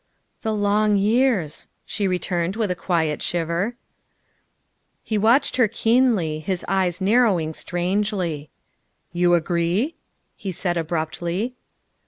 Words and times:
"The 0.41 0.51
long 0.55 0.95
years," 0.95 1.67
she 1.85 2.07
returned 2.07 2.55
with 2.55 2.71
a 2.71 2.77
slight 2.87 3.21
shiver. 3.21 3.75
He 5.03 5.15
watched 5.15 5.57
her 5.57 5.67
keenly, 5.67 6.39
his 6.39 6.65
eyes 6.67 7.01
narrowing 7.01 7.53
strangely." 7.53 8.49
You 9.13 9.35
agree?" 9.35 9.93
he 10.35 10.51
said 10.51 10.75
abruptly. 10.75 11.53